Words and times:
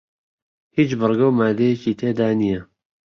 هیچ 0.77 0.89
بڕگە 0.99 1.25
و 1.27 1.35
ماددەیەکی 1.39 1.97
تێدا 1.99 2.27
نییە 2.39 2.61